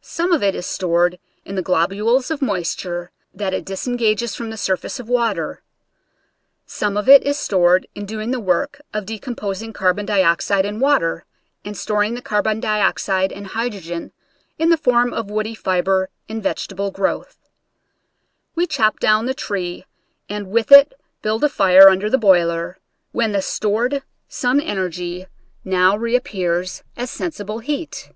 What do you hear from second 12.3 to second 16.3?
bon and hydrogen in the form of woody fiber